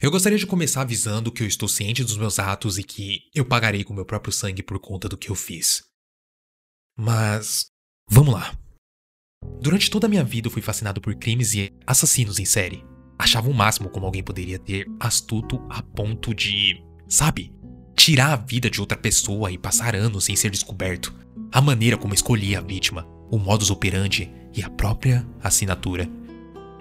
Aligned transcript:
Eu 0.00 0.12
gostaria 0.12 0.38
de 0.38 0.46
começar 0.46 0.82
avisando 0.82 1.32
que 1.32 1.42
eu 1.42 1.46
estou 1.46 1.68
ciente 1.68 2.04
dos 2.04 2.16
meus 2.16 2.38
atos 2.38 2.78
e 2.78 2.84
que 2.84 3.22
eu 3.34 3.44
pagarei 3.44 3.82
com 3.82 3.92
meu 3.92 4.04
próprio 4.04 4.32
sangue 4.32 4.62
por 4.62 4.78
conta 4.78 5.08
do 5.08 5.16
que 5.16 5.28
eu 5.28 5.34
fiz. 5.34 5.82
Mas. 6.96 7.66
Vamos 8.08 8.32
lá. 8.32 8.56
Durante 9.60 9.90
toda 9.90 10.06
a 10.06 10.08
minha 10.08 10.22
vida 10.22 10.46
eu 10.46 10.52
fui 10.52 10.62
fascinado 10.62 11.00
por 11.00 11.16
crimes 11.16 11.52
e 11.54 11.72
assassinos 11.84 12.38
em 12.38 12.44
série. 12.44 12.84
Achava 13.18 13.50
o 13.50 13.54
máximo 13.54 13.90
como 13.90 14.06
alguém 14.06 14.22
poderia 14.22 14.56
ter 14.56 14.86
astuto 15.00 15.60
a 15.68 15.82
ponto 15.82 16.32
de. 16.32 16.80
Sabe? 17.08 17.52
Tirar 17.96 18.32
a 18.34 18.36
vida 18.36 18.70
de 18.70 18.80
outra 18.80 18.96
pessoa 18.96 19.50
e 19.50 19.58
passar 19.58 19.96
anos 19.96 20.26
sem 20.26 20.36
ser 20.36 20.50
descoberto. 20.50 21.12
A 21.50 21.60
maneira 21.60 21.98
como 21.98 22.14
escolhia 22.14 22.58
a 22.58 22.62
vítima, 22.62 23.04
o 23.32 23.36
modus 23.36 23.68
operandi 23.68 24.32
e 24.54 24.62
a 24.62 24.70
própria 24.70 25.28
assinatura. 25.42 26.08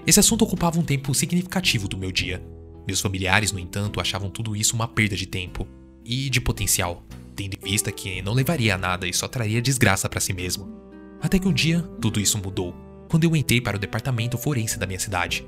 Esse 0.05 0.19
assunto 0.19 0.43
ocupava 0.43 0.79
um 0.79 0.85
tempo 0.85 1.15
significativo 1.15 1.87
do 1.87 1.97
meu 1.97 2.11
dia. 2.11 2.56
Meus 2.87 3.01
familiares, 3.01 3.51
no 3.51 3.59
entanto, 3.59 3.99
achavam 3.99 4.29
tudo 4.29 4.55
isso 4.55 4.73
uma 4.73 4.87
perda 4.87 5.15
de 5.15 5.25
tempo 5.25 5.67
e 6.05 6.29
de 6.29 6.39
potencial, 6.39 7.03
tendo 7.35 7.55
em 7.55 7.69
vista 7.69 7.91
que 7.91 8.21
não 8.21 8.33
levaria 8.33 8.75
a 8.75 8.77
nada 8.77 9.05
e 9.05 9.13
só 9.13 9.27
traria 9.27 9.61
desgraça 9.61 10.07
para 10.07 10.21
si 10.21 10.31
mesmo. 10.31 10.73
Até 11.21 11.37
que 11.37 11.47
um 11.47 11.53
dia, 11.53 11.81
tudo 12.01 12.19
isso 12.19 12.37
mudou, 12.37 12.73
quando 13.09 13.25
eu 13.25 13.35
entrei 13.35 13.59
para 13.59 13.75
o 13.75 13.79
departamento 13.79 14.37
forense 14.37 14.79
da 14.79 14.87
minha 14.87 14.99
cidade. 14.99 15.45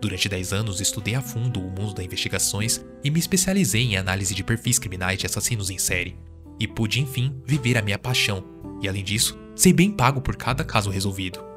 Durante 0.00 0.28
10 0.28 0.52
anos, 0.52 0.80
estudei 0.80 1.14
a 1.14 1.22
fundo 1.22 1.60
o 1.60 1.70
mundo 1.70 1.94
das 1.94 2.04
investigações 2.04 2.84
e 3.02 3.10
me 3.10 3.20
especializei 3.20 3.82
em 3.82 3.96
análise 3.96 4.34
de 4.34 4.44
perfis 4.44 4.78
criminais 4.78 5.18
de 5.18 5.26
assassinos 5.26 5.70
em 5.70 5.78
série. 5.78 6.16
E 6.60 6.68
pude, 6.68 7.00
enfim, 7.00 7.34
viver 7.46 7.78
a 7.78 7.82
minha 7.82 7.98
paixão, 7.98 8.44
e 8.82 8.88
além 8.88 9.02
disso, 9.02 9.38
ser 9.54 9.72
bem 9.72 9.90
pago 9.90 10.20
por 10.20 10.36
cada 10.36 10.64
caso 10.64 10.90
resolvido. 10.90 11.51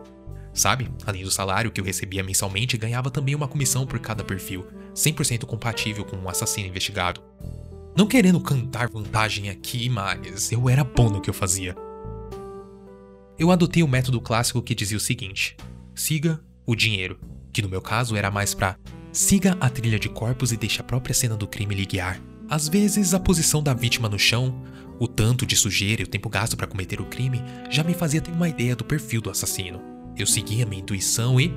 Sabe, 0.55 0.89
além 1.05 1.23
do 1.23 1.29
salário 1.29 1.69
que 1.69 1.81
eu 1.81 1.85
recebia 1.85 2.23
mensalmente, 2.23 2.77
ganhava 2.77 3.11
também 3.11 3.35
uma 3.35 3.47
comissão 3.47 3.85
por 3.85 3.99
cada 3.99 4.23
perfil, 4.23 4.65
100% 4.95 5.45
compatível 5.45 6.05
com 6.05 6.15
um 6.15 6.29
assassino 6.29 6.67
investigado. 6.67 7.21
Não 7.95 8.07
querendo 8.07 8.39
cantar 8.39 8.89
vantagem 8.89 9.49
aqui, 9.49 9.89
mas 9.89 10.51
eu 10.51 10.69
era 10.69 10.83
bom 10.83 11.09
no 11.09 11.21
que 11.21 11.29
eu 11.29 11.33
fazia. 11.33 11.75
Eu 13.37 13.51
adotei 13.51 13.83
o 13.83 13.87
método 13.87 14.21
clássico 14.21 14.61
que 14.61 14.73
dizia 14.73 14.97
o 14.97 15.01
seguinte: 15.01 15.57
siga 15.93 16.39
o 16.65 16.73
dinheiro 16.73 17.19
que 17.51 17.61
no 17.61 17.69
meu 17.69 17.81
caso 17.81 18.15
era 18.15 18.31
mais 18.31 18.53
pra 18.53 18.77
siga 19.13 19.55
a 19.61 19.69
trilha 19.69 19.97
de 19.97 20.09
corpos 20.09 20.51
e 20.51 20.57
deixe 20.57 20.81
a 20.81 20.83
própria 20.83 21.15
cena 21.15 21.37
do 21.37 21.47
crime 21.47 21.73
lhe 21.73 21.85
guiar. 21.85 22.19
Às 22.49 22.67
vezes, 22.67 23.13
a 23.13 23.19
posição 23.19 23.63
da 23.63 23.73
vítima 23.73 24.09
no 24.09 24.19
chão, 24.19 24.61
o 24.99 25.07
tanto 25.07 25.45
de 25.45 25.55
sujeira 25.55 26.01
e 26.01 26.05
o 26.05 26.07
tempo 26.07 26.29
gasto 26.29 26.57
para 26.57 26.67
cometer 26.67 26.99
o 26.99 27.05
crime 27.05 27.41
já 27.69 27.81
me 27.81 27.93
fazia 27.93 28.19
ter 28.19 28.31
uma 28.31 28.49
ideia 28.49 28.75
do 28.75 28.83
perfil 28.83 29.21
do 29.21 29.29
assassino. 29.29 29.94
Eu 30.17 30.25
seguia 30.25 30.65
minha 30.65 30.81
intuição 30.81 31.39
e. 31.39 31.51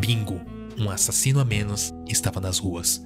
bingo! 0.00 0.40
Um 0.78 0.90
assassino 0.90 1.40
a 1.40 1.44
menos 1.44 1.92
estava 2.06 2.40
nas 2.40 2.58
ruas. 2.58 3.02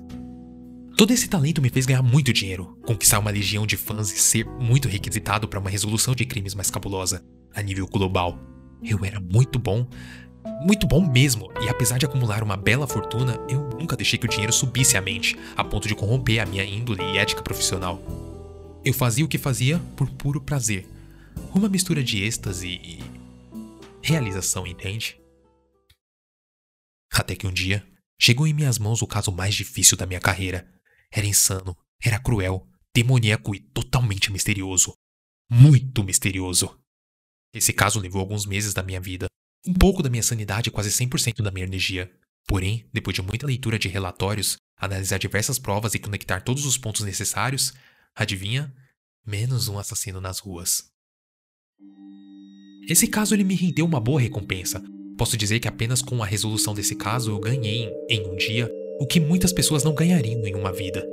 Todo 0.96 1.10
esse 1.10 1.26
talento 1.26 1.62
me 1.62 1.70
fez 1.70 1.86
ganhar 1.86 2.02
muito 2.02 2.32
dinheiro, 2.32 2.78
conquistar 2.86 3.18
uma 3.18 3.30
legião 3.30 3.66
de 3.66 3.76
fãs 3.76 4.12
e 4.12 4.18
ser 4.18 4.44
muito 4.44 4.88
requisitado 4.88 5.48
para 5.48 5.58
uma 5.58 5.70
resolução 5.70 6.14
de 6.14 6.26
crimes 6.26 6.54
mais 6.54 6.70
cabulosa, 6.70 7.24
a 7.54 7.62
nível 7.62 7.86
global. 7.86 8.38
Eu 8.82 9.04
era 9.04 9.18
muito 9.18 9.58
bom 9.58 9.88
muito 10.64 10.86
bom 10.86 11.00
mesmo, 11.00 11.50
e 11.60 11.68
apesar 11.68 11.98
de 11.98 12.06
acumular 12.06 12.42
uma 12.42 12.56
bela 12.56 12.86
fortuna, 12.86 13.38
eu 13.48 13.70
nunca 13.78 13.96
deixei 13.96 14.18
que 14.18 14.26
o 14.26 14.28
dinheiro 14.28 14.52
subisse 14.52 14.96
à 14.96 15.00
mente, 15.00 15.36
a 15.56 15.64
ponto 15.64 15.88
de 15.88 15.94
corromper 15.94 16.40
a 16.40 16.46
minha 16.46 16.64
índole 16.64 17.02
e 17.02 17.18
ética 17.18 17.42
profissional. 17.42 18.00
Eu 18.84 18.92
fazia 18.92 19.24
o 19.24 19.28
que 19.28 19.38
fazia 19.38 19.80
por 19.96 20.08
puro 20.10 20.40
prazer. 20.40 20.86
Uma 21.54 21.68
mistura 21.68 22.02
de 22.02 22.22
êxtase 22.24 22.68
e. 22.68 23.11
realização, 24.02 24.66
entende? 24.66 25.20
Até 27.12 27.36
que 27.36 27.46
um 27.46 27.52
dia, 27.52 27.86
chegou 28.20 28.46
em 28.46 28.52
minhas 28.54 28.78
mãos 28.78 29.02
o 29.02 29.06
caso 29.06 29.30
mais 29.30 29.54
difícil 29.54 29.96
da 29.96 30.06
minha 30.06 30.20
carreira. 30.20 30.68
Era 31.10 31.26
insano, 31.26 31.76
era 32.02 32.18
cruel, 32.18 32.66
demoníaco 32.94 33.54
e 33.54 33.60
totalmente 33.60 34.32
misterioso. 34.32 34.92
Muito 35.50 36.02
misterioso. 36.02 36.78
Esse 37.54 37.72
caso 37.72 38.00
levou 38.00 38.20
alguns 38.20 38.46
meses 38.46 38.72
da 38.72 38.82
minha 38.82 39.00
vida, 39.00 39.26
um 39.66 39.74
pouco 39.74 40.02
da 40.02 40.10
minha 40.10 40.22
sanidade 40.22 40.68
e 40.68 40.72
quase 40.72 40.90
100% 40.90 41.42
da 41.42 41.50
minha 41.50 41.66
energia. 41.66 42.10
Porém, 42.46 42.88
depois 42.92 43.14
de 43.14 43.22
muita 43.22 43.46
leitura 43.46 43.78
de 43.78 43.88
relatórios, 43.88 44.56
analisar 44.76 45.18
diversas 45.18 45.58
provas 45.58 45.94
e 45.94 45.98
conectar 45.98 46.40
todos 46.40 46.66
os 46.66 46.76
pontos 46.76 47.02
necessários, 47.02 47.72
adivinha? 48.14 48.74
Menos 49.24 49.68
um 49.68 49.78
assassino 49.78 50.20
nas 50.20 50.40
ruas. 50.40 50.91
Esse 52.88 53.06
caso 53.06 53.34
ele 53.34 53.44
me 53.44 53.54
rendeu 53.54 53.86
uma 53.86 54.00
boa 54.00 54.20
recompensa. 54.20 54.82
Posso 55.16 55.36
dizer 55.36 55.60
que 55.60 55.68
apenas 55.68 56.02
com 56.02 56.20
a 56.22 56.26
resolução 56.26 56.74
desse 56.74 56.96
caso 56.96 57.30
eu 57.30 57.38
ganhei, 57.38 57.88
em 58.08 58.26
um 58.26 58.34
dia, 58.34 58.68
o 58.98 59.06
que 59.06 59.20
muitas 59.20 59.52
pessoas 59.52 59.84
não 59.84 59.94
ganhariam 59.94 60.44
em 60.44 60.54
uma 60.54 60.72
vida. 60.72 61.06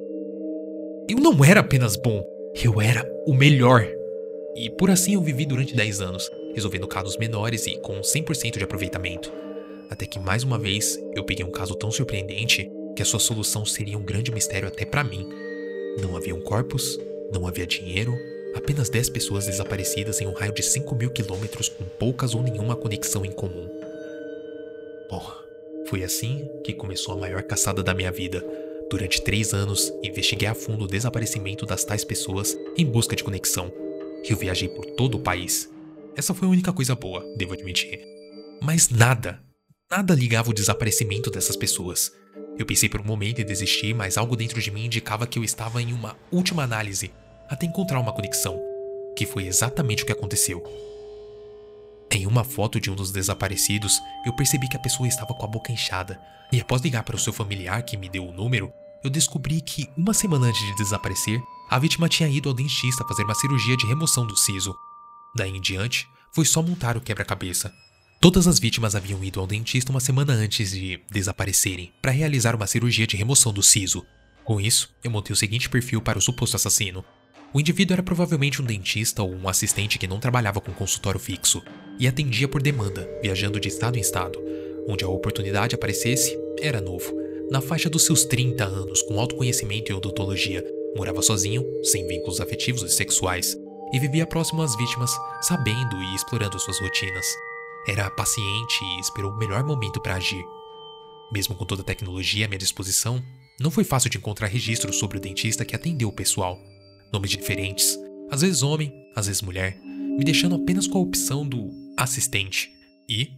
Eu 1.07 1.17
não 1.17 1.43
era 1.45 1.59
apenas 1.59 1.95
bom, 1.95 2.23
eu 2.63 2.81
era 2.81 3.07
o 3.27 3.33
melhor. 3.33 3.87
E 4.55 4.69
por 4.71 4.89
assim 4.89 5.13
eu 5.13 5.21
vivi 5.21 5.45
durante 5.45 5.75
10 5.75 6.01
anos, 6.01 6.29
resolvendo 6.55 6.87
casos 6.87 7.17
menores 7.17 7.67
e 7.67 7.77
com 7.81 8.01
100% 8.01 8.57
de 8.57 8.63
aproveitamento. 8.63 9.31
Até 9.91 10.07
que 10.07 10.19
mais 10.19 10.43
uma 10.43 10.57
vez 10.57 10.99
eu 11.15 11.23
peguei 11.23 11.45
um 11.45 11.51
caso 11.51 11.75
tão 11.75 11.91
surpreendente 11.91 12.69
que 12.95 13.03
a 13.03 13.05
sua 13.05 13.19
solução 13.19 13.63
seria 13.63 13.97
um 13.97 14.03
grande 14.03 14.31
mistério 14.31 14.67
até 14.67 14.85
para 14.85 15.03
mim. 15.03 15.27
Não 16.01 16.17
haviam 16.17 16.41
corpos, 16.41 16.99
não 17.31 17.47
havia 17.47 17.67
dinheiro, 17.67 18.13
apenas 18.55 18.89
10 18.89 19.09
pessoas 19.09 19.45
desaparecidas 19.45 20.21
em 20.21 20.27
um 20.27 20.33
raio 20.33 20.53
de 20.53 20.63
5 20.63 20.95
mil 20.95 21.09
quilômetros 21.09 21.69
com 21.69 21.83
poucas 21.83 22.33
ou 22.33 22.41
nenhuma 22.41 22.75
conexão 22.75 23.25
em 23.25 23.31
comum. 23.31 23.69
Bom, 25.09 25.31
foi 25.87 26.03
assim 26.03 26.47
que 26.63 26.73
começou 26.73 27.13
a 27.15 27.17
maior 27.17 27.43
caçada 27.43 27.81
da 27.81 27.93
minha 27.93 28.11
vida. 28.11 28.45
Durante 28.89 29.21
três 29.21 29.53
anos, 29.53 29.93
investiguei 30.03 30.47
a 30.47 30.53
fundo 30.53 30.85
o 30.85 30.87
desaparecimento 30.87 31.65
das 31.65 31.83
tais 31.83 32.03
pessoas 32.03 32.57
em 32.77 32.85
busca 32.85 33.15
de 33.15 33.23
conexão. 33.23 33.71
Eu 34.27 34.37
viajei 34.37 34.67
por 34.67 34.85
todo 34.85 35.15
o 35.15 35.21
país, 35.21 35.69
essa 36.19 36.33
foi 36.33 36.47
a 36.47 36.51
única 36.51 36.73
coisa 36.73 36.95
boa, 36.95 37.23
devo 37.37 37.53
admitir. 37.53 37.97
Mas 38.61 38.89
nada, 38.89 39.41
nada 39.89 40.13
ligava 40.13 40.49
o 40.49 40.53
desaparecimento 40.53 41.31
dessas 41.31 41.55
pessoas. 41.55 42.11
Eu 42.57 42.65
pensei 42.65 42.89
por 42.89 42.99
um 42.99 43.05
momento 43.05 43.39
em 43.39 43.45
desistir, 43.45 43.93
mas 43.93 44.17
algo 44.17 44.35
dentro 44.35 44.61
de 44.61 44.69
mim 44.69 44.85
indicava 44.85 45.25
que 45.25 45.39
eu 45.39 45.45
estava 45.45 45.81
em 45.81 45.93
uma 45.93 46.17
última 46.29 46.63
análise 46.63 47.09
até 47.49 47.65
encontrar 47.65 47.99
uma 47.99 48.13
conexão, 48.13 48.59
que 49.15 49.25
foi 49.25 49.47
exatamente 49.47 50.03
o 50.03 50.05
que 50.05 50.11
aconteceu. 50.11 50.63
Em 52.11 52.25
uma 52.25 52.43
foto 52.43 52.79
de 52.79 52.89
um 52.89 52.95
dos 52.95 53.11
desaparecidos, 53.11 53.99
eu 54.25 54.33
percebi 54.33 54.67
que 54.67 54.77
a 54.77 54.81
pessoa 54.81 55.07
estava 55.07 55.33
com 55.33 55.45
a 55.45 55.49
boca 55.49 55.71
inchada, 55.71 56.19
e 56.51 56.59
após 56.59 56.81
ligar 56.81 57.03
para 57.03 57.15
o 57.15 57.19
seu 57.19 57.33
familiar 57.33 57.83
que 57.83 57.97
me 57.97 58.09
deu 58.09 58.27
o 58.27 58.31
número, 58.31 58.71
eu 59.03 59.09
descobri 59.09 59.61
que 59.61 59.89
uma 59.95 60.13
semana 60.13 60.47
antes 60.47 60.61
de 60.61 60.75
desaparecer, 60.75 61.41
a 61.69 61.79
vítima 61.79 62.09
tinha 62.09 62.27
ido 62.27 62.49
ao 62.49 62.55
dentista 62.55 63.05
fazer 63.05 63.23
uma 63.23 63.35
cirurgia 63.35 63.77
de 63.77 63.85
remoção 63.85 64.25
do 64.25 64.35
siso, 64.35 64.75
Daí 65.35 65.51
em 65.51 65.61
diante, 65.61 66.07
foi 66.31 66.45
só 66.45 66.61
montar 66.61 66.97
o 66.97 67.01
quebra-cabeça. 67.01 67.73
Todas 68.19 68.47
as 68.47 68.59
vítimas 68.59 68.95
haviam 68.95 69.23
ido 69.23 69.39
ao 69.39 69.47
dentista 69.47 69.91
uma 69.91 69.99
semana 69.99 70.33
antes 70.33 70.71
de 70.71 70.99
desaparecerem 71.09 71.93
para 72.01 72.11
realizar 72.11 72.55
uma 72.55 72.67
cirurgia 72.67 73.07
de 73.07 73.15
remoção 73.15 73.53
do 73.53 73.63
siso. 73.63 74.05
Com 74.43 74.59
isso, 74.59 74.93
eu 75.03 75.11
montei 75.11 75.33
o 75.33 75.37
seguinte 75.37 75.69
perfil 75.69 76.01
para 76.01 76.17
o 76.17 76.21
suposto 76.21 76.55
assassino. 76.55 77.05
O 77.51 77.59
indivíduo 77.59 77.93
era 77.93 78.03
provavelmente 78.03 78.61
um 78.61 78.65
dentista 78.65 79.23
ou 79.23 79.33
um 79.33 79.49
assistente 79.49 79.97
que 79.97 80.07
não 80.07 80.19
trabalhava 80.19 80.61
com 80.61 80.71
consultório 80.71 81.19
fixo 81.19 81.63
e 81.97 82.07
atendia 82.07 82.47
por 82.47 82.61
demanda, 82.61 83.09
viajando 83.21 83.59
de 83.59 83.67
estado 83.67 83.97
em 83.97 84.01
estado. 84.01 84.39
Onde 84.87 85.03
a 85.03 85.09
oportunidade 85.09 85.73
aparecesse, 85.73 86.37
era 86.61 86.79
novo. 86.79 87.11
Na 87.49 87.59
faixa 87.59 87.89
dos 87.89 88.05
seus 88.05 88.23
30 88.25 88.63
anos, 88.63 89.01
com 89.01 89.19
autoconhecimento 89.19 89.91
em 89.91 89.95
odontologia, 89.95 90.63
morava 90.95 91.23
sozinho, 91.23 91.65
sem 91.83 92.07
vínculos 92.07 92.39
afetivos 92.39 92.83
e 92.83 92.89
sexuais, 92.89 93.57
e 93.91 93.99
vivia 93.99 94.27
próximo 94.27 94.61
às 94.61 94.75
vítimas, 94.75 95.11
sabendo 95.41 95.95
e 96.01 96.15
explorando 96.15 96.59
suas 96.59 96.79
rotinas. 96.79 97.25
Era 97.87 98.11
paciente 98.11 98.83
e 98.83 98.99
esperou 98.99 99.31
o 99.31 99.37
melhor 99.37 99.63
momento 99.63 99.99
para 99.99 100.15
agir. 100.15 100.43
Mesmo 101.31 101.55
com 101.55 101.65
toda 101.65 101.81
a 101.81 101.85
tecnologia 101.85 102.45
à 102.45 102.47
minha 102.47 102.59
disposição, 102.59 103.23
não 103.59 103.71
foi 103.71 103.83
fácil 103.83 104.11
de 104.11 104.17
encontrar 104.19 104.47
registros 104.47 104.97
sobre 104.97 105.17
o 105.17 105.21
dentista 105.21 105.65
que 105.65 105.75
atendeu 105.75 106.09
o 106.09 106.13
pessoal. 106.13 106.59
Nomes 107.11 107.31
diferentes, 107.31 107.97
às 108.29 108.41
vezes 108.41 108.61
homem, 108.61 108.93
às 109.15 109.27
vezes 109.27 109.41
mulher, 109.41 109.79
me 109.83 110.23
deixando 110.23 110.55
apenas 110.55 110.87
com 110.87 110.97
a 110.97 111.01
opção 111.01 111.47
do 111.47 111.71
assistente. 111.97 112.69
E, 113.07 113.31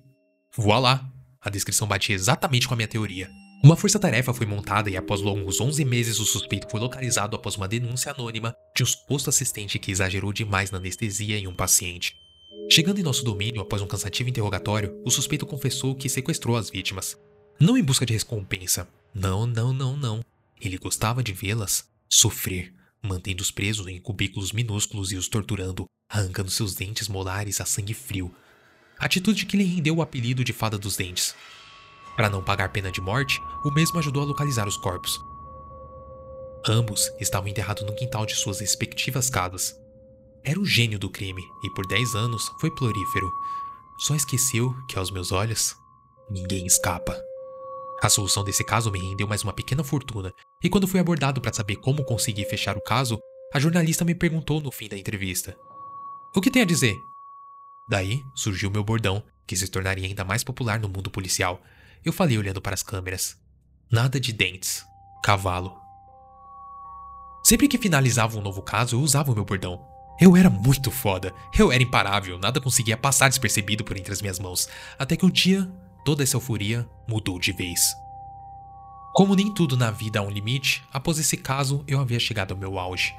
voilá, 0.56 1.10
a 1.40 1.50
descrição 1.50 1.88
batia 1.88 2.16
exatamente 2.16 2.68
com 2.68 2.74
a 2.74 2.78
minha 2.78 2.88
teoria. 2.88 3.30
Uma 3.64 3.78
força-tarefa 3.78 4.34
foi 4.34 4.46
montada 4.46 4.90
e 4.90 4.98
após 4.98 5.22
longos 5.22 5.62
11 5.62 5.86
meses 5.86 6.20
o 6.20 6.26
suspeito 6.26 6.68
foi 6.70 6.80
localizado 6.80 7.36
após 7.36 7.56
uma 7.56 7.68
denúncia 7.68 8.12
anônima 8.12 8.56
de 8.76 8.82
um 8.82 8.86
suposto 8.86 9.30
assistente 9.30 9.78
que 9.78 9.92
exagerou 9.92 10.34
demais 10.34 10.72
na 10.72 10.80
anestesia 10.80 11.38
em 11.38 11.48
um 11.48 11.54
paciente. 11.54 12.16
Chegando 12.72 13.00
em 13.00 13.04
nosso 13.04 13.24
domínio 13.24 13.62
após 13.62 13.82
um 13.82 13.88
cansativo 13.88 14.30
interrogatório, 14.30 15.00
o 15.06 15.12
suspeito 15.12 15.46
confessou 15.46 15.96
que 15.96 16.10
sequestrou 16.10 16.58
as 16.58 16.70
vítimas. 16.70 17.16
Não 17.60 17.78
em 17.78 17.84
busca 17.84 18.06
de 18.06 18.14
recompensa. 18.14 18.88
Não, 19.14 19.46
não, 19.46 19.72
não, 19.72 19.96
não. 19.96 20.22
Ele 20.60 20.78
gostava 20.78 21.22
de 21.22 21.32
vê-las 21.32 21.86
sofrer, 22.10 22.74
mantendo-os 23.04 23.52
presos 23.52 23.88
em 23.88 24.00
cubículos 24.00 24.52
minúsculos 24.52 25.12
e 25.12 25.16
os 25.16 25.28
torturando, 25.28 25.86
arrancando 26.10 26.52
seus 26.52 26.76
dentes 26.76 27.08
molares 27.08 27.60
a 27.62 27.66
sangue 27.66 27.94
frio. 27.94 28.34
Atitude 29.00 29.46
que 29.46 29.58
lhe 29.58 29.64
rendeu 29.64 29.96
o 29.96 30.02
apelido 30.02 30.44
de 30.44 30.54
Fada 30.54 30.78
dos 30.78 30.96
Dentes, 30.96 31.36
para 32.16 32.30
não 32.30 32.44
pagar 32.44 32.70
pena 32.70 32.92
de 32.92 33.02
morte, 33.02 33.42
o 33.64 33.72
mesmo 33.72 33.98
ajudou 34.00 34.24
a 34.24 34.26
localizar 34.26 34.68
os 34.68 34.78
corpos. 34.78 35.20
Ambos 36.68 37.12
estavam 37.20 37.48
enterrados 37.48 37.84
no 37.84 37.96
quintal 37.96 38.26
de 38.26 38.36
suas 38.36 38.60
respectivas 38.60 39.30
casas. 39.30 39.76
Era 40.44 40.60
o 40.60 40.66
gênio 40.66 41.00
do 41.00 41.10
crime 41.10 41.44
e 41.64 41.70
por 41.72 41.88
10 41.88 42.16
anos 42.16 42.52
foi 42.60 42.70
florífero. 42.78 43.32
Só 44.00 44.16
esqueceu 44.16 44.74
que, 44.88 44.98
aos 44.98 45.12
meus 45.12 45.32
olhos, 45.32 45.76
ninguém 46.30 46.66
escapa. 46.66 47.20
A 48.02 48.10
solução 48.10 48.44
desse 48.44 48.64
caso 48.64 48.92
me 48.92 49.00
rendeu 49.00 49.28
mais 49.28 49.44
uma 49.44 49.54
pequena 49.54 49.84
fortuna, 49.84 50.34
e 50.64 50.70
quando 50.70 50.88
fui 50.88 51.00
abordado 51.00 51.42
para 51.42 51.54
saber 51.54 51.78
como 51.78 52.06
consegui 52.06 52.46
fechar 52.46 52.78
o 52.78 52.82
caso, 52.82 53.20
a 53.54 53.60
jornalista 53.60 54.06
me 54.06 54.16
perguntou 54.16 54.62
no 54.62 54.72
fim 54.72 54.88
da 54.88 54.98
entrevista: 54.98 55.58
O 56.36 56.42
que 56.42 56.52
tem 56.52 56.62
a 56.62 56.66
dizer? 56.66 56.98
Daí 57.90 58.24
surgiu 58.36 58.70
meu 58.70 58.84
bordão, 58.84 59.24
que 59.46 59.56
se 59.56 59.68
tornaria 59.68 60.08
ainda 60.08 60.24
mais 60.24 60.44
popular 60.44 60.80
no 60.80 60.88
mundo 60.88 61.10
policial. 61.10 61.62
Eu 62.06 62.14
falei 62.14 62.38
olhando 62.38 62.62
para 62.62 62.74
as 62.74 62.84
câmeras: 62.84 63.38
Nada 63.92 64.20
de 64.20 64.32
dentes. 64.32 64.86
Cavalo. 65.24 65.78
Sempre 67.44 67.68
que 67.68 67.78
finalizava 67.78 68.38
um 68.38 68.42
novo 68.42 68.62
caso, 68.62 68.96
eu 68.96 69.02
usava 69.02 69.32
o 69.32 69.36
meu 69.36 69.44
bordão. 69.44 69.86
Eu 70.20 70.38
era 70.38 70.50
muito 70.50 70.92
foda. 70.92 71.34
Eu 71.58 71.72
era 71.72 71.82
imparável, 71.82 72.38
nada 72.38 72.62
conseguia 72.62 72.96
passar 72.96 73.28
despercebido 73.28 73.84
por 73.84 73.98
entre 73.98 74.14
as 74.14 74.22
minhas 74.22 74.40
mãos. 74.40 74.70
Até 74.98 75.18
que 75.18 75.26
um 75.26 75.30
dia, 75.30 75.70
toda 76.06 76.22
essa 76.22 76.38
euforia 76.38 76.88
mudou 77.08 77.40
de 77.40 77.52
vez. 77.52 77.82
Como 79.14 79.36
nem 79.36 79.54
tudo 79.54 79.76
na 79.76 79.92
vida 79.92 80.20
há 80.20 80.22
um 80.22 80.30
limite, 80.30 80.84
após 80.92 81.20
esse 81.20 81.36
caso 81.36 81.84
eu 81.86 82.00
havia 82.00 82.20
chegado 82.20 82.54
ao 82.54 82.58
meu 82.58 82.80
auge. 82.80 83.14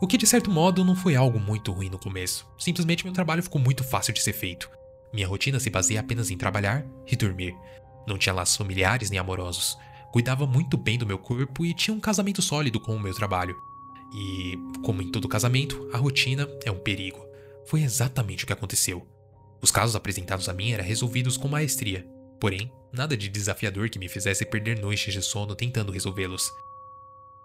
O 0.00 0.06
que 0.06 0.16
de 0.16 0.26
certo 0.26 0.50
modo 0.50 0.82
não 0.82 0.96
foi 0.96 1.14
algo 1.14 1.38
muito 1.38 1.72
ruim 1.72 1.90
no 1.90 1.98
começo. 1.98 2.48
Simplesmente 2.58 3.04
meu 3.04 3.12
trabalho 3.12 3.42
ficou 3.42 3.60
muito 3.60 3.84
fácil 3.84 4.14
de 4.14 4.22
ser 4.22 4.32
feito. 4.32 4.70
Minha 5.12 5.28
rotina 5.28 5.60
se 5.60 5.68
baseia 5.68 6.00
apenas 6.00 6.30
em 6.30 6.38
trabalhar 6.38 6.86
e 7.06 7.14
dormir. 7.16 7.54
Não 8.06 8.16
tinha 8.16 8.34
laços 8.34 8.56
familiares 8.56 9.10
nem 9.10 9.18
amorosos. 9.18 9.76
Cuidava 10.10 10.46
muito 10.46 10.78
bem 10.78 10.96
do 10.96 11.06
meu 11.06 11.18
corpo 11.18 11.66
e 11.66 11.74
tinha 11.74 11.94
um 11.94 12.00
casamento 12.00 12.40
sólido 12.40 12.80
com 12.80 12.96
o 12.96 13.00
meu 13.00 13.14
trabalho. 13.14 13.54
E, 14.14 14.58
como 14.82 15.02
em 15.02 15.10
todo 15.10 15.28
casamento, 15.28 15.86
a 15.92 15.98
rotina 15.98 16.48
é 16.64 16.70
um 16.70 16.78
perigo. 16.78 17.24
Foi 17.66 17.82
exatamente 17.82 18.44
o 18.44 18.46
que 18.46 18.54
aconteceu. 18.54 19.06
Os 19.60 19.70
casos 19.70 19.94
apresentados 19.94 20.48
a 20.48 20.54
mim 20.54 20.72
eram 20.72 20.82
resolvidos 20.82 21.36
com 21.36 21.46
maestria, 21.46 22.08
porém, 22.40 22.72
nada 22.92 23.16
de 23.16 23.28
desafiador 23.28 23.88
que 23.88 23.98
me 23.98 24.08
fizesse 24.08 24.44
perder 24.44 24.78
noites 24.80 25.12
de 25.12 25.22
sono 25.22 25.54
tentando 25.54 25.92
resolvê-los. 25.92 26.50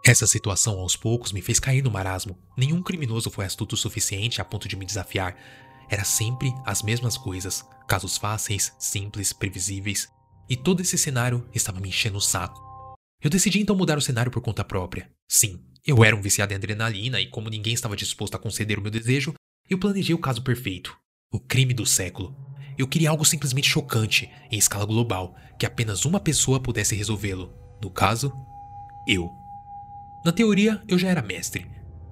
Essa 0.06 0.27
situação 0.27 0.80
aos 0.80 0.95
poucos 0.95 1.31
me 1.31 1.42
fez 1.42 1.59
cair 1.59 1.83
no 1.83 1.89
marasmo. 1.89 2.38
Nenhum 2.56 2.81
criminoso 2.83 3.31
foi 3.31 3.44
astuto 3.44 3.74
o 3.74 3.77
suficiente 3.77 4.39
a 4.39 4.45
ponto 4.45 4.68
de 4.68 4.75
me 4.75 4.86
desafiar. 4.86 5.36
Era 5.89 6.03
sempre 6.03 6.53
as 6.65 6.83
mesmas 6.83 7.18
coisas, 7.18 7.65
casos 7.88 8.18
fáceis, 8.18 8.74
simples, 8.77 9.33
previsíveis, 9.33 10.07
e 10.47 10.56
todo 10.56 10.81
esse 10.81 10.97
cenário 10.97 11.47
estava 11.53 11.80
me 11.80 11.89
enchendo 11.89 12.18
o 12.18 12.21
saco. 12.21 12.63
Eu 13.21 13.30
decidi 13.30 13.59
então 13.59 13.75
mudar 13.75 13.97
o 13.97 14.01
cenário 14.01 14.31
por 14.31 14.42
conta 14.42 14.63
própria. 14.63 15.09
Sim, 15.27 15.59
eu 15.83 16.03
era 16.03 16.15
um 16.15 16.21
viciado 16.21 16.53
em 16.53 16.56
adrenalina 16.56 17.19
e, 17.19 17.27
como 17.27 17.50
ninguém 17.50 17.74
estava 17.74 17.95
disposto 17.95 18.36
a 18.36 18.39
conceder 18.39 18.77
o 18.77 18.81
meu 18.83 18.92
desejo, 18.92 19.33
eu 19.68 19.80
planejei 19.80 20.13
o 20.13 20.19
caso 20.19 20.44
perfeito: 20.44 20.95
o 21.31 21.39
crime 21.39 21.74
do 21.74 21.86
século. 21.86 22.36
Eu 22.77 22.88
queria 22.88 23.10
algo 23.10 23.24
simplesmente 23.24 23.69
chocante, 23.69 24.30
em 24.51 24.57
escala 24.57 24.86
global, 24.86 25.36
que 25.57 25.66
apenas 25.66 26.06
uma 26.06 26.19
pessoa 26.19 26.60
pudesse 26.60 26.95
resolvê-lo. 26.95 27.54
No 27.81 27.89
caso, 27.89 28.33
eu. 29.07 29.33
Na 30.24 30.31
teoria, 30.31 30.81
eu 30.88 30.98
já 30.98 31.10
era 31.10 31.22
mestre. 31.22 31.68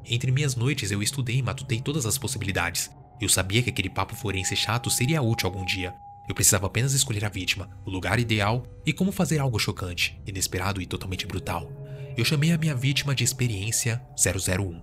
Entre 0.06 0.32
minhas 0.32 0.56
noites 0.56 0.92
eu 0.92 1.02
estudei 1.02 1.38
e 1.38 1.42
matutei 1.42 1.82
todas 1.82 2.06
as 2.06 2.18
possibilidades. 2.18 2.92
Eu 3.20 3.30
sabia 3.30 3.62
que 3.64 3.70
aquele 3.70 3.90
papo 3.90 4.16
forense 4.16 4.56
chato 4.56 4.90
seria 4.90 5.22
útil 5.22 5.48
algum 5.48 5.66
dia, 5.66 5.96
eu 6.28 6.34
precisava 6.34 6.68
apenas 6.68 6.94
escolher 6.94 7.26
a 7.26 7.30
vítima, 7.30 7.70
o 7.86 7.90
lugar 7.90 8.20
ideal 8.20 8.66
e 8.86 8.94
como 8.94 9.12
fazer 9.12 9.40
algo 9.40 9.60
chocante, 9.60 10.20
inesperado 10.26 10.82
e 10.82 10.86
totalmente 10.86 11.28
brutal. 11.28 11.70
Eu 12.16 12.24
chamei 12.24 12.52
a 12.52 12.58
minha 12.58 12.76
vítima 12.76 13.14
de 13.14 13.24
Experiência 13.24 14.02
001. 14.16 14.82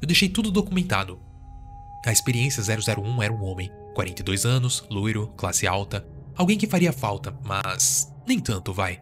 Eu 0.00 0.06
deixei 0.06 0.28
tudo 0.28 0.50
documentado. 0.50 1.20
A 2.04 2.10
Experiência 2.10 2.62
001 2.62 3.22
era 3.22 3.32
um 3.32 3.44
homem, 3.44 3.70
42 3.94 4.44
anos, 4.44 4.84
loiro, 4.90 5.28
classe 5.36 5.66
alta, 5.66 6.06
alguém 6.36 6.58
que 6.58 6.66
faria 6.66 6.92
falta, 6.92 7.34
mas 7.42 8.12
nem 8.26 8.38
tanto, 8.40 8.72
vai. 8.72 9.00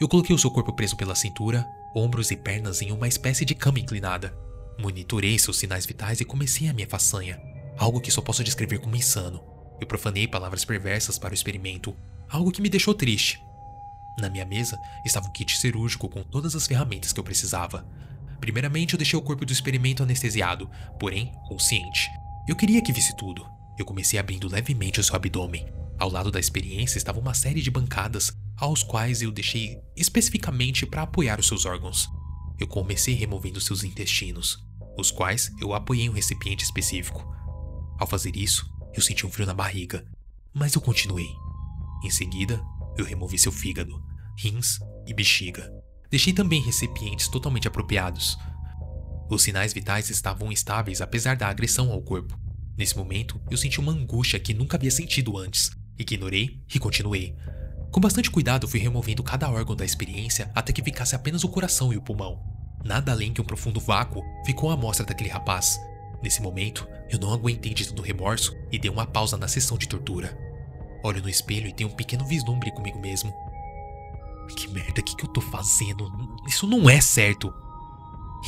Eu 0.00 0.08
coloquei 0.08 0.34
o 0.34 0.38
seu 0.38 0.50
corpo 0.50 0.72
preso 0.72 0.96
pela 0.96 1.14
cintura, 1.14 1.66
ombros 1.94 2.30
e 2.30 2.36
pernas 2.36 2.82
em 2.82 2.92
uma 2.92 3.08
espécie 3.08 3.44
de 3.44 3.54
cama 3.54 3.78
inclinada. 3.78 4.36
Monitorei 4.78 5.38
seus 5.38 5.58
sinais 5.58 5.86
vitais 5.86 6.20
e 6.20 6.24
comecei 6.24 6.68
a 6.68 6.72
minha 6.72 6.88
façanha, 6.88 7.40
algo 7.78 8.00
que 8.00 8.10
só 8.10 8.20
posso 8.20 8.44
descrever 8.44 8.78
como 8.78 8.96
insano. 8.96 9.42
Eu 9.80 9.86
profanei 9.86 10.26
palavras 10.26 10.64
perversas 10.64 11.18
para 11.18 11.32
o 11.32 11.34
experimento, 11.34 11.96
algo 12.28 12.50
que 12.50 12.62
me 12.62 12.68
deixou 12.68 12.94
triste. 12.94 13.42
Na 14.18 14.28
minha 14.28 14.44
mesa 14.44 14.80
estava 15.04 15.26
o 15.26 15.32
kit 15.32 15.56
cirúrgico 15.56 16.08
com 16.08 16.22
todas 16.22 16.54
as 16.54 16.66
ferramentas 16.66 17.12
que 17.12 17.18
eu 17.18 17.24
precisava. 17.24 17.86
Primeiramente, 18.40 18.94
eu 18.94 18.98
deixei 18.98 19.18
o 19.18 19.22
corpo 19.22 19.44
do 19.44 19.52
experimento 19.52 20.02
anestesiado, 20.02 20.70
porém 20.98 21.32
consciente. 21.48 22.10
Eu 22.46 22.54
queria 22.54 22.82
que 22.82 22.92
visse 22.92 23.16
tudo. 23.16 23.53
Eu 23.78 23.84
comecei 23.84 24.18
abrindo 24.18 24.48
levemente 24.48 25.00
o 25.00 25.04
seu 25.04 25.16
abdômen. 25.16 25.66
Ao 25.98 26.10
lado 26.10 26.30
da 26.30 26.40
experiência 26.40 26.98
estava 26.98 27.20
uma 27.20 27.34
série 27.34 27.62
de 27.62 27.70
bancadas, 27.70 28.32
aos 28.56 28.82
quais 28.82 29.22
eu 29.22 29.30
deixei 29.30 29.78
especificamente 29.96 30.86
para 30.86 31.02
apoiar 31.02 31.40
os 31.40 31.46
seus 31.46 31.64
órgãos. 31.64 32.08
Eu 32.58 32.68
comecei 32.68 33.14
removendo 33.14 33.60
seus 33.60 33.82
intestinos, 33.82 34.64
os 34.96 35.10
quais 35.10 35.52
eu 35.60 35.74
apoiei 35.74 36.04
em 36.04 36.08
um 36.08 36.12
recipiente 36.12 36.64
específico. 36.64 37.24
Ao 37.98 38.06
fazer 38.06 38.36
isso, 38.36 38.68
eu 38.94 39.02
senti 39.02 39.26
um 39.26 39.30
frio 39.30 39.46
na 39.46 39.54
barriga, 39.54 40.04
mas 40.52 40.74
eu 40.74 40.80
continuei. 40.80 41.28
Em 42.04 42.10
seguida, 42.10 42.62
eu 42.96 43.04
removi 43.04 43.38
seu 43.38 43.50
fígado, 43.50 44.00
rins 44.38 44.78
e 45.06 45.12
bexiga. 45.12 45.72
Deixei 46.10 46.32
também 46.32 46.62
recipientes 46.62 47.26
totalmente 47.26 47.66
apropriados. 47.66 48.38
Os 49.28 49.42
sinais 49.42 49.72
vitais 49.72 50.10
estavam 50.10 50.52
estáveis 50.52 51.00
apesar 51.00 51.36
da 51.36 51.48
agressão 51.48 51.90
ao 51.90 52.02
corpo. 52.02 52.38
Nesse 52.76 52.96
momento, 52.96 53.40
eu 53.50 53.56
senti 53.56 53.78
uma 53.78 53.92
angústia 53.92 54.38
que 54.40 54.52
nunca 54.52 54.76
havia 54.76 54.90
sentido 54.90 55.38
antes. 55.38 55.70
Ignorei 55.98 56.60
e 56.74 56.78
continuei. 56.78 57.36
Com 57.92 58.00
bastante 58.00 58.30
cuidado, 58.30 58.66
fui 58.66 58.80
removendo 58.80 59.22
cada 59.22 59.48
órgão 59.48 59.76
da 59.76 59.84
experiência 59.84 60.50
até 60.54 60.72
que 60.72 60.82
ficasse 60.82 61.14
apenas 61.14 61.44
o 61.44 61.48
coração 61.48 61.92
e 61.92 61.96
o 61.96 62.02
pulmão. 62.02 62.42
Nada 62.84 63.12
além 63.12 63.32
que 63.32 63.40
um 63.40 63.44
profundo 63.44 63.78
vácuo 63.78 64.22
ficou 64.44 64.70
à 64.70 64.76
mostra 64.76 65.06
daquele 65.06 65.30
rapaz. 65.30 65.80
Nesse 66.20 66.42
momento, 66.42 66.88
eu 67.08 67.18
não 67.18 67.32
aguentei 67.32 67.72
de 67.72 67.86
tanto 67.86 68.02
remorso 68.02 68.56
e 68.72 68.78
dei 68.78 68.90
uma 68.90 69.06
pausa 69.06 69.36
na 69.36 69.46
sessão 69.46 69.78
de 69.78 69.88
tortura. 69.88 70.36
Olho 71.04 71.22
no 71.22 71.28
espelho 71.28 71.68
e 71.68 71.72
tenho 71.72 71.90
um 71.90 71.94
pequeno 71.94 72.26
vislumbre 72.26 72.72
comigo 72.72 72.98
mesmo. 72.98 73.32
Que 74.56 74.68
merda, 74.68 75.00
o 75.00 75.04
que, 75.04 75.14
que 75.14 75.24
eu 75.24 75.28
tô 75.28 75.40
fazendo? 75.40 76.10
Isso 76.48 76.66
não 76.66 76.90
é 76.90 77.00
certo. 77.00 77.54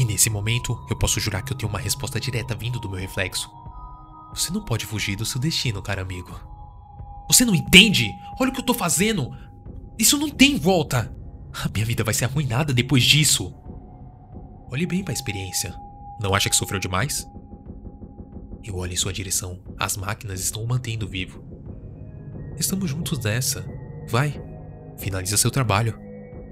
E 0.01 0.05
nesse 0.05 0.29
momento, 0.29 0.79
eu 0.91 0.97
posso 0.97 1.21
jurar 1.21 1.43
que 1.43 1.53
eu 1.53 1.57
tenho 1.57 1.71
uma 1.71 1.79
resposta 1.79 2.19
direta 2.19 2.55
vindo 2.55 2.81
do 2.81 2.91
meu 2.91 2.99
reflexo. 2.99 3.51
Você 4.35 4.53
não 4.53 4.65
pode 4.65 4.85
fugir 4.85 5.17
do 5.17 5.25
seu 5.25 5.41
destino, 5.41 5.83
cara 5.83 6.03
amigo. 6.03 6.39
Você 7.29 7.45
não 7.45 7.55
entende? 7.55 8.11
Olha 8.39 8.51
o 8.51 8.53
que 8.53 8.61
eu 8.61 8.65
tô 8.65 8.75
fazendo! 8.75 9.37
Isso 9.99 10.19
não 10.19 10.29
tem 10.29 10.59
volta! 10.59 11.15
A 11.65 11.69
minha 11.69 11.87
vida 11.87 12.05
vai 12.05 12.13
ser 12.13 12.27
arruinada 12.27 12.73
depois 12.73 13.03
disso. 13.03 13.55
Olhe 14.71 14.87
bem 14.87 15.03
para 15.03 15.13
a 15.13 15.15
experiência. 15.15 15.75
Não 16.21 16.35
acha 16.35 16.51
que 16.51 16.57
sofreu 16.57 16.79
demais? 16.79 17.27
Eu 18.63 18.77
olho 18.77 18.93
em 18.93 18.97
sua 18.97 19.13
direção. 19.13 19.61
As 19.79 19.97
máquinas 19.97 20.41
estão 20.41 20.63
o 20.63 20.69
mantendo 20.69 21.09
vivo. 21.09 21.45
Estamos 22.59 22.91
juntos 22.91 23.19
nessa. 23.21 23.65
Vai, 24.09 24.41
finaliza 24.99 25.37
seu 25.37 25.51
trabalho. 25.51 25.99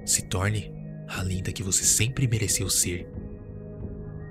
Se 0.07 0.23
torne 0.23 0.73
a 1.09 1.23
linda 1.23 1.52
que 1.52 1.62
você 1.62 1.85
sempre 1.85 2.26
mereceu 2.26 2.71
ser. 2.71 3.11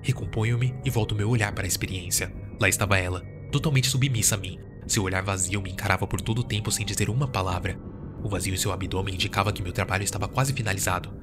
Recomponho-me 0.02 0.74
e 0.84 0.90
volto 0.90 1.16
meu 1.16 1.30
olhar 1.30 1.54
para 1.54 1.66
a 1.66 1.68
experiência. 1.68 2.34
Lá 2.60 2.68
estava 2.68 2.98
ela, 2.98 3.24
totalmente 3.54 3.88
submissa 3.88 4.34
a 4.34 4.38
mim. 4.38 4.58
Seu 4.88 5.04
olhar 5.04 5.22
vazio 5.22 5.62
me 5.62 5.70
encarava 5.70 6.08
por 6.08 6.20
todo 6.20 6.40
o 6.40 6.44
tempo 6.44 6.72
sem 6.72 6.84
dizer 6.84 7.10
uma 7.10 7.28
palavra. 7.28 7.80
O 8.24 8.28
vazio 8.28 8.54
em 8.54 8.58
seu 8.58 8.72
abdômen 8.72 9.14
indicava 9.14 9.54
que 9.54 9.62
meu 9.62 9.72
trabalho 9.72 10.04
estava 10.04 10.28
quase 10.28 10.54
finalizado. 10.54 11.14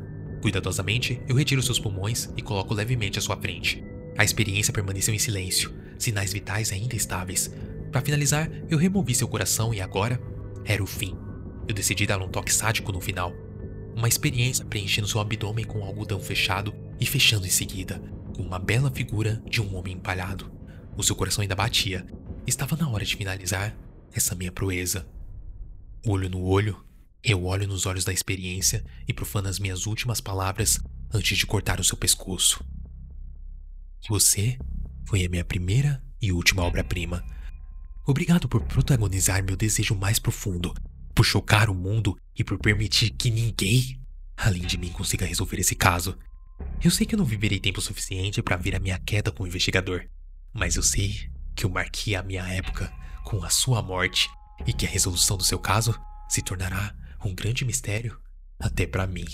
Cuidadosamente, 0.41 1.21
eu 1.29 1.35
retiro 1.35 1.63
seus 1.63 1.79
pulmões 1.79 2.31
e 2.37 2.43
coloco 2.43 2.73
levemente 2.73 3.19
à 3.19 3.23
sua 3.23 3.37
frente. 3.37 3.83
A 4.17 4.25
experiência 4.25 4.73
permaneceu 4.73 5.13
em 5.13 5.19
silêncio, 5.19 5.75
sinais 5.99 6.33
vitais 6.33 6.73
ainda 6.73 6.95
estáveis. 6.95 7.51
Para 7.91 8.01
finalizar, 8.01 8.49
eu 8.69 8.79
removi 8.79 9.15
seu 9.15 9.27
coração 9.27 9.75
e 9.75 9.81
agora 9.81 10.21
era 10.65 10.83
o 10.83 10.87
fim. 10.87 11.17
Eu 11.67 11.75
decidi 11.75 12.07
dar 12.07 12.23
um 12.23 12.29
toque 12.29 12.53
sádico 12.53 12.93
no 12.93 13.01
final. 13.01 13.33
Uma 13.97 14.09
experiência 14.09 14.65
preenchendo 14.65 15.09
seu 15.09 15.21
abdômen 15.21 15.65
com 15.65 15.85
algodão 15.85 16.21
fechado 16.21 16.73
e 17.01 17.05
fechando 17.05 17.47
em 17.47 17.51
seguida, 17.51 18.01
com 18.37 18.43
uma 18.43 18.59
bela 18.59 18.91
figura 18.91 19.43
de 19.47 19.61
um 19.61 19.75
homem 19.75 19.95
empalhado. 19.95 20.51
O 20.97 21.03
seu 21.03 21.17
coração 21.17 21.43
ainda 21.43 21.57
batia. 21.57 22.07
Estava 22.47 22.77
na 22.77 22.89
hora 22.89 23.05
de 23.05 23.17
finalizar 23.17 23.77
essa 24.13 24.35
minha 24.35 24.51
proeza. 24.51 25.07
Olho 26.07 26.29
no 26.29 26.43
olho, 26.43 26.83
eu 27.23 27.45
olho 27.45 27.69
nos 27.69 27.87
olhos 27.87 28.05
da 28.05 28.13
experiência 28.13 28.85
e 29.07 29.13
profano 29.13 29.49
as 29.49 29.59
minhas 29.59 29.87
últimas 29.87 30.21
palavras 30.21 30.81
antes 31.13 31.37
de 31.37 31.47
cortar 31.47 31.79
o 31.79 31.85
seu 31.85 31.97
pescoço. 31.97 32.65
Você 34.09 34.59
foi 35.07 35.25
a 35.25 35.29
minha 35.29 35.45
primeira 35.45 36.03
e 36.21 36.33
última 36.33 36.63
obra-prima. 36.63 37.25
Obrigado 38.07 38.49
por 38.49 38.63
protagonizar 38.63 39.45
meu 39.45 39.57
desejo 39.57 39.95
mais 39.95 40.19
profundo, 40.19 40.75
por 41.15 41.25
chocar 41.25 41.69
o 41.69 41.75
mundo 41.75 42.17
e 42.35 42.43
por 42.43 42.59
permitir 42.59 43.11
que 43.11 43.31
ninguém, 43.31 44.01
além 44.37 44.63
de 44.63 44.79
mim, 44.79 44.89
consiga 44.89 45.27
resolver 45.27 45.61
esse 45.61 45.75
caso. 45.75 46.17
Eu 46.83 46.91
sei 46.91 47.07
que 47.07 47.15
eu 47.15 47.19
não 47.19 47.25
viverei 47.25 47.61
tempo 47.61 47.81
suficiente 47.81 48.43
para 48.43 48.57
ver 48.57 48.75
a 48.75 48.81
minha 48.81 48.99
queda 48.99 49.31
como 49.31 49.47
investigador, 49.47 50.07
mas 50.53 50.77
eu 50.77 50.83
sei 50.83 51.31
que 51.61 51.67
eu 51.67 51.71
marquei 51.71 52.15
a 52.15 52.23
minha 52.23 52.43
época 52.49 52.91
com 53.23 53.45
a 53.45 53.51
sua 53.51 53.83
morte 53.83 54.31
e 54.67 54.73
que 54.73 54.87
a 54.87 54.89
resolução 54.89 55.37
do 55.37 55.45
seu 55.45 55.59
caso 55.59 55.95
se 56.27 56.41
tornará 56.41 56.95
um 57.23 57.35
grande 57.35 57.67
mistério 57.67 58.19
até 58.59 58.87
para 58.87 59.07
mim. 59.07 59.27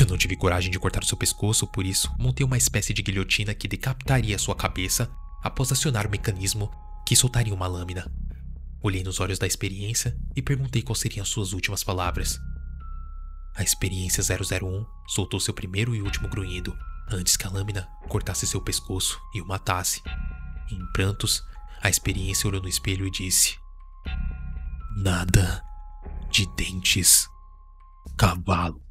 Eu 0.00 0.06
não 0.06 0.16
tive 0.16 0.34
coragem 0.34 0.70
de 0.70 0.78
cortar 0.78 1.02
o 1.02 1.06
seu 1.06 1.18
pescoço, 1.18 1.66
por 1.66 1.84
isso 1.84 2.10
montei 2.18 2.44
uma 2.44 2.56
espécie 2.56 2.94
de 2.94 3.02
guilhotina 3.02 3.54
que 3.54 3.68
decapitaria 3.68 4.38
sua 4.38 4.56
cabeça 4.56 5.10
após 5.42 5.70
acionar 5.70 6.06
o 6.06 6.10
mecanismo 6.10 6.70
que 7.04 7.14
soltaria 7.14 7.52
uma 7.52 7.66
lâmina. 7.66 8.10
Olhei 8.82 9.04
nos 9.04 9.20
olhos 9.20 9.38
da 9.38 9.46
experiência 9.46 10.16
e 10.34 10.40
perguntei 10.40 10.80
quais 10.80 11.00
seriam 11.00 11.26
suas 11.26 11.52
últimas 11.52 11.84
palavras. 11.84 12.40
A 13.54 13.62
experiência 13.62 14.24
001 14.24 14.86
soltou 15.08 15.38
seu 15.38 15.52
primeiro 15.52 15.94
e 15.94 16.00
último 16.00 16.30
grunhido 16.30 16.74
antes 17.10 17.36
que 17.36 17.46
a 17.46 17.50
lâmina 17.50 17.86
cortasse 18.08 18.46
seu 18.46 18.62
pescoço 18.62 19.20
e 19.34 19.42
o 19.42 19.46
matasse. 19.46 20.00
Em 20.70 20.84
prantos, 20.92 21.42
a 21.82 21.88
experiência 21.88 22.48
olhou 22.48 22.62
no 22.62 22.68
espelho 22.68 23.06
e 23.06 23.10
disse: 23.10 23.58
Nada 24.96 25.62
de 26.30 26.46
dentes, 26.56 27.28
cavalo. 28.16 28.83